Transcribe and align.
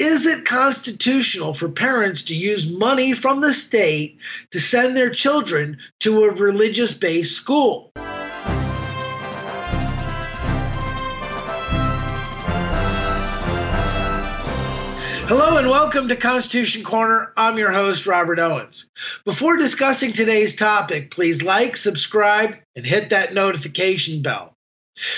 is 0.00 0.24
it 0.24 0.46
constitutional 0.46 1.52
for 1.52 1.68
parents 1.68 2.22
to 2.22 2.34
use 2.34 2.66
money 2.66 3.12
from 3.12 3.42
the 3.42 3.52
state 3.52 4.18
to 4.50 4.58
send 4.58 4.96
their 4.96 5.10
children 5.10 5.76
to 5.98 6.24
a 6.24 6.32
religious 6.32 6.94
based 6.94 7.36
school? 7.36 7.92
Hello 15.28 15.58
and 15.58 15.68
welcome 15.68 16.08
to 16.08 16.16
Constitution 16.16 16.82
Corner. 16.82 17.30
I'm 17.36 17.58
your 17.58 17.70
host, 17.70 18.06
Robert 18.06 18.38
Owens. 18.38 18.88
Before 19.26 19.58
discussing 19.58 20.12
today's 20.12 20.56
topic, 20.56 21.10
please 21.10 21.42
like, 21.42 21.76
subscribe, 21.76 22.54
and 22.74 22.86
hit 22.86 23.10
that 23.10 23.34
notification 23.34 24.22
bell. 24.22 24.56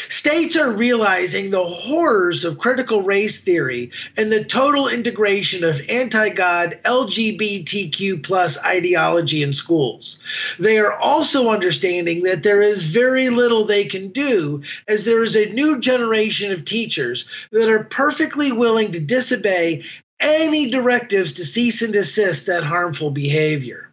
States 0.08 0.56
are 0.56 0.70
realizing 0.70 1.50
the 1.50 1.64
horrors 1.64 2.44
of 2.44 2.58
critical 2.58 3.02
race 3.02 3.40
theory 3.40 3.90
and 4.16 4.30
the 4.30 4.44
total 4.44 4.88
integration 4.88 5.64
of 5.64 5.80
anti 5.88 6.28
God 6.30 6.78
LGBTQ 6.84 8.22
plus 8.22 8.62
ideology 8.64 9.42
in 9.42 9.52
schools. 9.52 10.18
They 10.58 10.78
are 10.78 10.92
also 10.92 11.50
understanding 11.50 12.22
that 12.24 12.42
there 12.42 12.62
is 12.62 12.82
very 12.82 13.28
little 13.28 13.64
they 13.64 13.84
can 13.84 14.08
do, 14.08 14.62
as 14.88 15.04
there 15.04 15.22
is 15.22 15.36
a 15.36 15.52
new 15.52 15.80
generation 15.80 16.52
of 16.52 16.64
teachers 16.64 17.26
that 17.50 17.68
are 17.68 17.84
perfectly 17.84 18.52
willing 18.52 18.92
to 18.92 19.00
disobey 19.00 19.84
any 20.20 20.70
directives 20.70 21.32
to 21.34 21.44
cease 21.44 21.82
and 21.82 21.92
desist 21.92 22.46
that 22.46 22.62
harmful 22.62 23.10
behavior. 23.10 23.92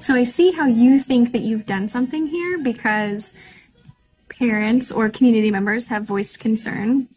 So 0.00 0.14
I 0.14 0.24
see 0.24 0.52
how 0.52 0.66
you 0.66 1.00
think 1.00 1.32
that 1.32 1.42
you've 1.42 1.66
done 1.66 1.88
something 1.88 2.26
here 2.26 2.58
because 2.58 3.32
parents 4.38 4.90
or 4.90 5.08
community 5.08 5.50
members 5.50 5.86
have 5.88 6.04
voiced 6.04 6.38
concern 6.40 7.08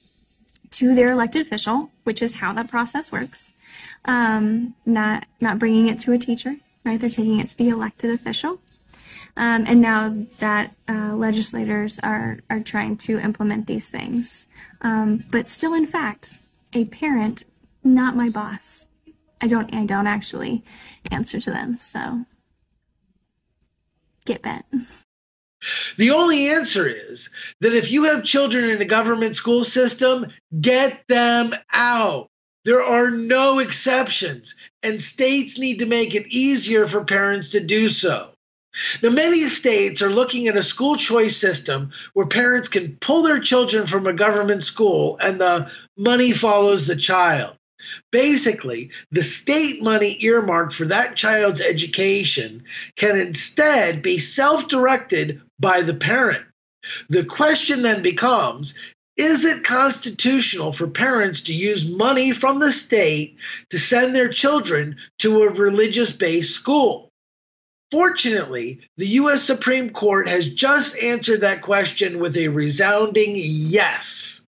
to 0.71 0.93
their 0.93 1.11
elected 1.11 1.41
official, 1.41 1.91
which 2.03 2.21
is 2.21 2.35
how 2.35 2.53
that 2.53 2.69
process 2.69 3.11
works. 3.11 3.53
Um, 4.05 4.75
not 4.85 5.25
not 5.41 5.59
bringing 5.59 5.87
it 5.87 5.99
to 5.99 6.13
a 6.13 6.17
teacher, 6.17 6.55
right? 6.83 6.99
They're 6.99 7.09
taking 7.09 7.39
it 7.39 7.49
to 7.49 7.57
the 7.57 7.69
elected 7.69 8.11
official. 8.11 8.59
Um, 9.35 9.65
and 9.67 9.81
now 9.81 10.15
that 10.39 10.75
uh, 10.89 11.13
legislators 11.15 11.99
are 11.99 12.39
are 12.49 12.59
trying 12.59 12.97
to 12.97 13.19
implement 13.19 13.67
these 13.67 13.87
things, 13.89 14.47
um, 14.81 15.23
but 15.31 15.47
still, 15.47 15.73
in 15.73 15.85
fact, 15.85 16.37
a 16.73 16.85
parent, 16.85 17.43
not 17.83 18.15
my 18.15 18.29
boss. 18.29 18.87
I 19.39 19.47
don't 19.47 19.73
I 19.73 19.85
don't 19.85 20.07
actually 20.07 20.63
answer 21.11 21.39
to 21.39 21.51
them. 21.51 21.75
So 21.75 22.25
get 24.25 24.41
bent. 24.41 24.65
The 25.97 26.11
only 26.11 26.49
answer 26.49 26.87
is 26.87 27.29
that 27.61 27.73
if 27.73 27.91
you 27.91 28.05
have 28.05 28.23
children 28.23 28.69
in 28.69 28.81
a 28.81 28.85
government 28.85 29.35
school 29.35 29.63
system, 29.63 30.27
get 30.59 31.03
them 31.07 31.53
out. 31.71 32.29
There 32.65 32.83
are 32.83 33.09
no 33.09 33.59
exceptions, 33.59 34.55
and 34.83 35.01
states 35.01 35.57
need 35.57 35.79
to 35.79 35.85
make 35.85 36.13
it 36.13 36.27
easier 36.27 36.85
for 36.85 37.03
parents 37.03 37.51
to 37.51 37.61
do 37.61 37.87
so. 37.87 38.33
Now, 39.01 39.09
many 39.09 39.47
states 39.47 40.01
are 40.01 40.09
looking 40.09 40.47
at 40.47 40.57
a 40.57 40.61
school 40.63 40.95
choice 40.95 41.35
system 41.35 41.91
where 42.13 42.27
parents 42.27 42.67
can 42.67 42.97
pull 42.99 43.23
their 43.23 43.39
children 43.39 43.87
from 43.87 44.05
a 44.05 44.13
government 44.13 44.63
school 44.63 45.17
and 45.21 45.39
the 45.39 45.71
money 45.97 46.33
follows 46.33 46.85
the 46.85 46.95
child. 46.95 47.55
Basically, 48.11 48.91
the 49.11 49.23
state 49.23 49.81
money 49.81 50.17
earmarked 50.19 50.73
for 50.73 50.85
that 50.85 51.15
child's 51.15 51.61
education 51.61 52.65
can 52.95 53.17
instead 53.17 54.01
be 54.01 54.19
self 54.19 54.67
directed 54.67 55.41
by 55.59 55.81
the 55.81 55.93
parent. 55.93 56.45
The 57.09 57.25
question 57.25 57.81
then 57.81 58.01
becomes 58.01 58.75
is 59.17 59.43
it 59.43 59.63
constitutional 59.63 60.71
for 60.71 60.87
parents 60.87 61.41
to 61.41 61.53
use 61.53 61.89
money 61.89 62.31
from 62.33 62.59
the 62.59 62.71
state 62.71 63.35
to 63.71 63.79
send 63.79 64.15
their 64.15 64.29
children 64.29 64.97
to 65.19 65.41
a 65.41 65.49
religious 65.49 66.11
based 66.11 66.53
school? 66.53 67.09
Fortunately, 67.89 68.79
the 68.97 69.07
U.S. 69.07 69.41
Supreme 69.41 69.89
Court 69.89 70.27
has 70.29 70.47
just 70.47 70.97
answered 70.99 71.41
that 71.41 71.61
question 71.61 72.19
with 72.19 72.37
a 72.37 72.49
resounding 72.49 73.33
yes. 73.35 74.43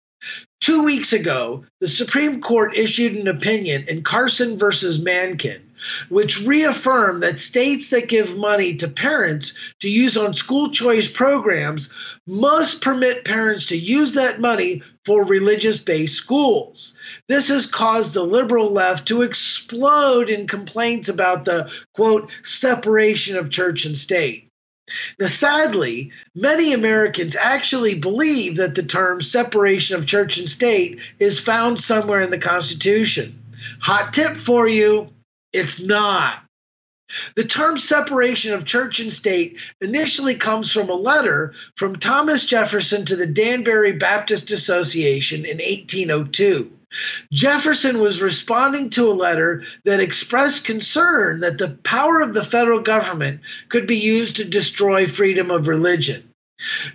Two 0.61 0.83
weeks 0.83 1.13
ago, 1.13 1.65
the 1.79 1.87
Supreme 1.87 2.41
Court 2.41 2.77
issued 2.77 3.15
an 3.15 3.29
opinion 3.29 3.85
in 3.87 4.03
Carson 4.03 4.59
versus 4.59 4.99
Makin, 4.99 5.68
which 6.09 6.41
reaffirm 6.41 7.19
that 7.19 7.39
states 7.39 7.89
that 7.89 8.09
give 8.09 8.37
money 8.37 8.75
to 8.75 8.87
parents 8.87 9.53
to 9.79 9.89
use 9.89 10.17
on 10.17 10.33
school 10.33 10.69
choice 10.69 11.09
programs 11.11 11.89
must 12.27 12.81
permit 12.81 13.25
parents 13.25 13.65
to 13.65 13.77
use 13.77 14.13
that 14.13 14.39
money 14.39 14.81
for 15.05 15.23
religious 15.23 15.79
based 15.79 16.15
schools. 16.15 16.95
This 17.27 17.47
has 17.49 17.65
caused 17.65 18.13
the 18.13 18.23
liberal 18.23 18.71
left 18.71 19.07
to 19.07 19.21
explode 19.21 20.29
in 20.29 20.47
complaints 20.47 21.09
about 21.09 21.45
the 21.45 21.69
quote 21.93 22.29
separation 22.43 23.35
of 23.35 23.49
church 23.49 23.85
and 23.85 23.97
state. 23.97 24.49
Now, 25.19 25.27
sadly, 25.27 26.11
many 26.35 26.73
Americans 26.73 27.35
actually 27.35 27.95
believe 27.95 28.55
that 28.57 28.75
the 28.75 28.83
term 28.83 29.21
separation 29.21 29.95
of 29.95 30.05
church 30.05 30.37
and 30.37 30.49
state 30.49 30.99
is 31.19 31.39
found 31.39 31.79
somewhere 31.79 32.21
in 32.21 32.31
the 32.31 32.39
Constitution. 32.39 33.39
Hot 33.81 34.13
tip 34.13 34.35
for 34.35 34.67
you 34.67 35.09
it's 35.53 35.81
not. 35.81 36.43
The 37.35 37.43
term 37.43 37.79
separation 37.79 38.53
of 38.53 38.65
church 38.65 38.99
and 38.99 39.11
state 39.11 39.57
initially 39.81 40.35
comes 40.35 40.71
from 40.71 40.89
a 40.89 40.93
letter 40.93 41.53
from 41.75 41.95
Thomas 41.95 42.45
Jefferson 42.45 43.03
to 43.05 43.15
the 43.15 43.25
Danbury 43.25 43.93
Baptist 43.93 44.51
Association 44.51 45.43
in 45.43 45.57
1802. 45.57 46.71
Jefferson 47.31 47.99
was 47.99 48.21
responding 48.21 48.89
to 48.91 49.09
a 49.09 49.13
letter 49.13 49.63
that 49.85 49.99
expressed 49.99 50.65
concern 50.65 51.39
that 51.39 51.57
the 51.57 51.77
power 51.83 52.21
of 52.21 52.33
the 52.33 52.43
federal 52.43 52.79
government 52.79 53.41
could 53.69 53.87
be 53.87 53.97
used 53.97 54.35
to 54.35 54.45
destroy 54.45 55.07
freedom 55.07 55.51
of 55.51 55.67
religion. 55.67 56.28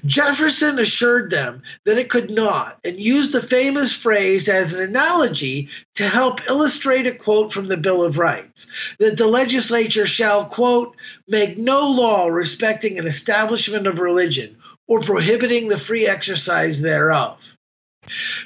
Jefferson 0.05 0.79
assured 0.79 1.31
them 1.31 1.63
that 1.85 1.99
it 1.99 2.11
could 2.11 2.31
not 2.31 2.79
and 2.85 2.99
used 2.99 3.33
the 3.33 3.43
famous 3.43 3.93
phrase 3.93 4.49
as 4.49 4.75
an 4.75 4.83
analogy 4.83 5.69
to 5.95 6.07
help 6.07 6.47
illustrate 6.49 7.07
a 7.07 7.13
quote 7.13 7.53
from 7.53 7.69
the 7.69 7.77
Bill 7.77 8.03
of 8.03 8.19
Rights 8.19 8.67
that 8.99 9.17
the 9.17 9.27
legislature 9.27 10.07
shall, 10.07 10.47
quote, 10.47 10.97
make 11.29 11.57
no 11.57 11.89
law 11.89 12.27
respecting 12.27 12.99
an 12.99 13.07
establishment 13.07 13.87
of 13.87 14.01
religion 14.01 14.57
or 14.87 15.01
prohibiting 15.01 15.69
the 15.69 15.79
free 15.79 16.07
exercise 16.07 16.81
thereof. 16.81 17.57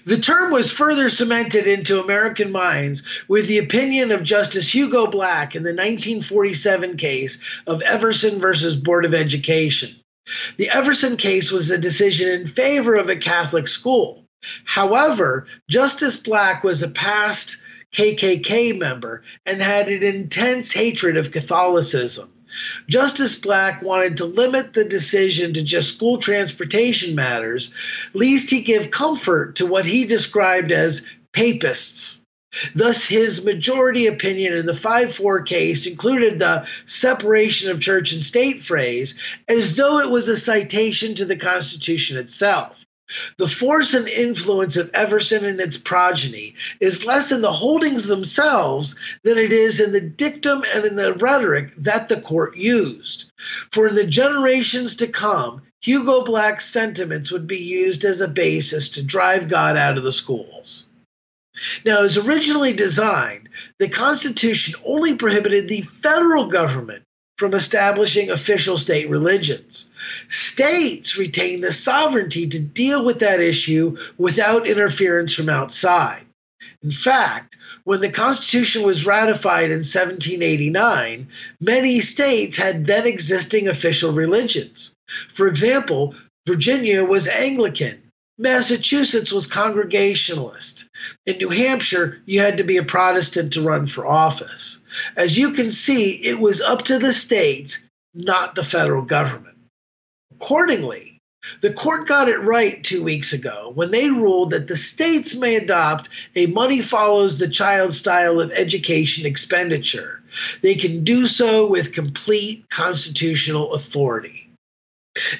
The 0.04 0.18
term 0.18 0.52
was 0.52 0.70
further 0.70 1.08
cemented 1.08 1.66
into 1.66 2.00
American 2.00 2.52
minds 2.52 3.02
with 3.26 3.48
the 3.48 3.58
opinion 3.58 4.12
of 4.12 4.22
Justice 4.22 4.72
Hugo 4.72 5.08
Black 5.08 5.56
in 5.56 5.64
the 5.64 5.70
1947 5.70 6.96
case 6.96 7.40
of 7.66 7.82
Everson 7.82 8.38
versus 8.38 8.76
Board 8.76 9.04
of 9.04 9.14
Education. 9.14 9.96
The 10.56 10.70
Everson 10.70 11.16
case 11.16 11.50
was 11.50 11.70
a 11.70 11.78
decision 11.78 12.28
in 12.28 12.48
favor 12.48 12.94
of 12.94 13.08
a 13.08 13.16
Catholic 13.16 13.68
school. 13.68 14.24
However, 14.64 15.46
Justice 15.68 16.16
Black 16.16 16.62
was 16.62 16.82
a 16.82 16.88
past 16.88 17.56
KKK 17.92 18.78
member 18.78 19.22
and 19.46 19.62
had 19.62 19.88
an 19.88 20.02
intense 20.02 20.72
hatred 20.72 21.16
of 21.16 21.32
Catholicism. 21.32 22.30
Justice 22.88 23.34
Black 23.34 23.82
wanted 23.82 24.16
to 24.16 24.24
limit 24.24 24.74
the 24.74 24.84
decision 24.84 25.52
to 25.52 25.62
just 25.62 25.94
school 25.94 26.18
transportation 26.18 27.14
matters, 27.14 27.70
lest 28.14 28.50
he 28.50 28.62
give 28.62 28.90
comfort 28.90 29.56
to 29.56 29.66
what 29.66 29.84
he 29.84 30.04
described 30.04 30.72
as 30.72 31.06
papists. 31.32 32.20
Thus, 32.74 33.06
his 33.06 33.44
majority 33.44 34.06
opinion 34.06 34.54
in 34.54 34.66
the 34.66 34.74
5 34.74 35.14
4 35.14 35.42
case 35.42 35.86
included 35.86 36.38
the 36.38 36.66
separation 36.86 37.70
of 37.70 37.80
church 37.80 38.12
and 38.12 38.22
state 38.22 38.62
phrase 38.62 39.14
as 39.48 39.76
though 39.76 39.98
it 39.98 40.10
was 40.10 40.28
a 40.28 40.36
citation 40.36 41.14
to 41.14 41.24
the 41.24 41.36
Constitution 41.36 42.16
itself. 42.16 42.84
The 43.38 43.48
force 43.48 43.94
and 43.94 44.06
influence 44.06 44.76
of 44.76 44.90
Everson 44.92 45.44
and 45.44 45.58
its 45.60 45.78
progeny 45.78 46.54
is 46.78 47.06
less 47.06 47.32
in 47.32 47.40
the 47.40 47.52
holdings 47.52 48.04
themselves 48.04 48.96
than 49.22 49.38
it 49.38 49.50
is 49.50 49.80
in 49.80 49.92
the 49.92 50.00
dictum 50.00 50.62
and 50.74 50.84
in 50.84 50.96
the 50.96 51.14
rhetoric 51.14 51.72
that 51.78 52.10
the 52.10 52.20
court 52.20 52.56
used. 52.56 53.24
For 53.72 53.88
in 53.88 53.94
the 53.94 54.06
generations 54.06 54.94
to 54.96 55.06
come, 55.06 55.62
Hugo 55.80 56.24
Black's 56.24 56.66
sentiments 56.66 57.30
would 57.30 57.46
be 57.46 57.56
used 57.56 58.04
as 58.04 58.20
a 58.20 58.28
basis 58.28 58.90
to 58.90 59.02
drive 59.02 59.48
God 59.48 59.76
out 59.78 59.96
of 59.96 60.04
the 60.04 60.12
schools. 60.12 60.87
Now, 61.84 62.02
as 62.02 62.16
originally 62.16 62.72
designed, 62.72 63.48
the 63.78 63.88
Constitution 63.88 64.74
only 64.84 65.14
prohibited 65.14 65.68
the 65.68 65.86
federal 66.02 66.46
government 66.46 67.02
from 67.38 67.54
establishing 67.54 68.30
official 68.30 68.76
state 68.76 69.08
religions. 69.08 69.90
States 70.28 71.16
retain 71.16 71.60
the 71.60 71.72
sovereignty 71.72 72.48
to 72.48 72.58
deal 72.58 73.04
with 73.04 73.20
that 73.20 73.40
issue 73.40 73.96
without 74.18 74.66
interference 74.66 75.34
from 75.34 75.48
outside. 75.48 76.24
In 76.82 76.90
fact, 76.90 77.56
when 77.84 78.00
the 78.00 78.10
Constitution 78.10 78.82
was 78.82 79.06
ratified 79.06 79.70
in 79.70 79.78
1789, 79.78 81.28
many 81.60 82.00
states 82.00 82.56
had 82.56 82.86
then 82.86 83.06
existing 83.06 83.68
official 83.68 84.12
religions. 84.12 84.92
For 85.32 85.48
example, 85.48 86.14
Virginia 86.46 87.04
was 87.04 87.28
Anglican, 87.28 88.02
Massachusetts 88.40 89.32
was 89.32 89.48
Congregationalist. 89.48 90.88
In 91.26 91.38
New 91.38 91.48
Hampshire, 91.48 92.18
you 92.24 92.38
had 92.38 92.56
to 92.58 92.62
be 92.62 92.76
a 92.76 92.84
Protestant 92.84 93.52
to 93.54 93.62
run 93.62 93.88
for 93.88 94.06
office. 94.06 94.78
As 95.16 95.36
you 95.36 95.52
can 95.52 95.72
see, 95.72 96.12
it 96.12 96.38
was 96.38 96.60
up 96.60 96.82
to 96.84 97.00
the 97.00 97.12
states, 97.12 97.78
not 98.14 98.54
the 98.54 98.62
federal 98.62 99.02
government. 99.02 99.56
Accordingly, 100.30 101.18
the 101.62 101.72
court 101.72 102.06
got 102.06 102.28
it 102.28 102.38
right 102.38 102.82
two 102.84 103.02
weeks 103.02 103.32
ago 103.32 103.72
when 103.74 103.90
they 103.90 104.08
ruled 104.08 104.50
that 104.50 104.68
the 104.68 104.76
states 104.76 105.34
may 105.34 105.56
adopt 105.56 106.08
a 106.36 106.46
money 106.46 106.80
follows 106.80 107.38
the 107.38 107.48
child 107.48 107.92
style 107.92 108.40
of 108.40 108.52
education 108.52 109.26
expenditure. 109.26 110.22
They 110.62 110.76
can 110.76 111.02
do 111.02 111.26
so 111.26 111.66
with 111.66 111.92
complete 111.92 112.70
constitutional 112.70 113.74
authority. 113.74 114.37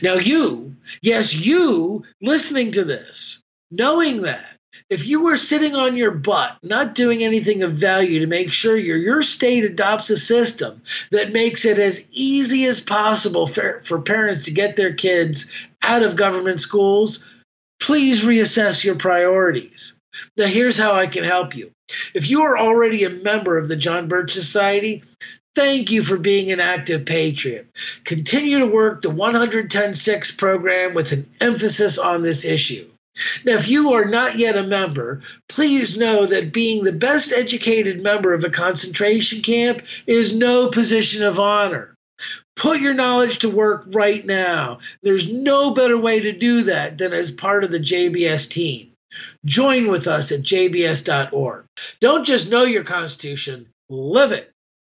Now, 0.03 0.15
you, 0.15 0.75
yes, 1.03 1.35
you 1.35 2.05
listening 2.21 2.73
to 2.73 2.85
this, 2.85 3.43
knowing 3.71 4.23
that 4.23 4.59
if 4.91 5.07
you 5.07 5.23
were 5.23 5.37
sitting 5.37 5.75
on 5.75 5.97
your 5.97 6.11
butt, 6.11 6.57
not 6.63 6.95
doing 6.95 7.23
anything 7.23 7.63
of 7.63 7.73
value 7.73 8.21
to 8.21 8.27
make 8.27 8.53
sure 8.53 8.77
your, 8.77 8.97
your 8.97 9.23
state 9.23 9.65
adopts 9.65 10.09
a 10.09 10.17
system 10.17 10.81
that 11.11 11.33
makes 11.33 11.65
it 11.65 11.79
as 11.79 12.07
easy 12.11 12.65
as 12.65 12.81
possible 12.81 13.47
for, 13.47 13.83
for 13.85 14.01
parents 14.01 14.45
to 14.47 14.51
get 14.51 14.77
their 14.77 14.95
kids 14.95 15.51
out 15.83 16.03
of 16.03 16.17
government 16.17 16.61
schools, 16.61 17.23
please 17.81 18.23
reassess 18.23 18.83
your 18.83 18.95
priorities. 18.95 19.99
Now, 20.37 20.47
here's 20.47 20.79
how 20.79 20.95
I 20.95 21.07
can 21.07 21.25
help 21.25 21.55
you. 21.55 21.71
If 22.15 22.29
you 22.29 22.43
are 22.43 22.59
already 22.59 23.05
a 23.05 23.11
member 23.11 23.59
of 23.59 23.69
the 23.69 23.77
John 23.77 24.09
Birch 24.09 24.33
Society, 24.33 25.03
Thank 25.55 25.91
you 25.91 26.03
for 26.05 26.17
being 26.17 26.53
an 26.53 26.61
active 26.61 27.05
patriot. 27.05 27.67
Continue 28.05 28.59
to 28.59 28.67
work 28.67 29.03
the 29.03 29.11
110.6 29.11 30.39
program 30.39 30.95
with 30.95 31.12
an 31.12 31.29
emphasis 31.41 31.99
on 31.99 32.23
this 32.23 32.45
issue. 32.45 32.89
Now, 33.45 33.56
if 33.56 33.67
you 33.67 33.93
are 33.95 34.05
not 34.05 34.39
yet 34.39 34.56
a 34.56 34.62
member, 34.62 35.21
please 35.49 35.97
know 35.97 36.27
that 36.27 36.53
being 36.53 36.85
the 36.85 36.93
best 36.93 37.33
educated 37.33 38.03
member 38.03 38.33
of 38.33 38.45
a 38.45 38.50
concentration 38.50 39.43
camp 39.43 39.83
is 40.06 40.37
no 40.37 40.69
position 40.69 41.25
of 41.25 41.41
honor. 41.41 41.95
Put 42.55 42.81
your 42.81 42.95
knowledge 42.95 43.39
to 43.39 43.49
work 43.49 43.85
right 43.89 44.25
now. 44.25 44.79
There's 45.03 45.33
no 45.33 45.71
better 45.73 45.99
way 45.99 46.21
to 46.21 46.33
do 46.33 46.62
that 46.65 46.99
than 46.99 47.12
as 47.12 47.31
part 47.31 47.65
of 47.65 47.71
the 47.71 47.81
JBS 47.81 48.49
team. 48.49 48.93
Join 49.45 49.89
with 49.89 50.06
us 50.06 50.31
at 50.33 50.43
jbs.org. 50.43 51.65
Don't 52.00 52.25
just 52.25 52.50
know 52.50 52.65
your 52.65 52.85
Constitution, 52.85 53.69
live 53.89 54.33
it. 54.33 54.50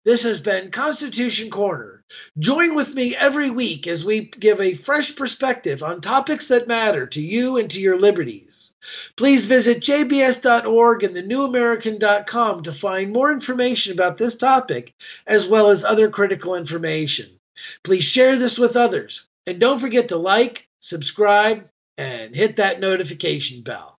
This 0.04 0.25
has 0.25 0.40
been 0.40 0.72
Constitution 0.72 1.49
Corner. 1.49 2.02
Join 2.37 2.75
with 2.75 2.93
me 2.93 3.14
every 3.14 3.50
week 3.50 3.87
as 3.87 4.04
we 4.04 4.25
give 4.25 4.60
a 4.60 4.75
fresh 4.75 5.14
perspective 5.14 5.84
on 5.84 6.00
topics 6.00 6.49
that 6.49 6.66
matter 6.66 7.06
to 7.06 7.22
you 7.22 7.56
and 7.56 7.70
to 7.70 7.81
your 7.81 7.96
liberties. 7.96 8.72
Please 9.16 9.44
visit 9.44 9.81
jbs.org 9.81 11.04
and 11.04 11.14
thenewamerican.com 11.14 12.64
to 12.64 12.72
find 12.72 13.12
more 13.12 13.31
information 13.31 13.93
about 13.93 14.19
this 14.19 14.34
topic, 14.34 14.93
as 15.26 15.46
well 15.46 15.70
as 15.70 15.84
other 15.84 16.10
critical 16.10 16.56
information. 16.56 17.38
Please 17.84 18.04
share 18.04 18.37
this 18.37 18.58
with 18.58 18.76
others. 18.76 19.28
And 19.46 19.60
don't 19.60 19.78
forget 19.78 20.08
to 20.08 20.16
like, 20.16 20.69
subscribe, 20.81 21.69
and 21.96 22.34
hit 22.34 22.56
that 22.56 22.81
notification 22.81 23.62
bell. 23.62 23.91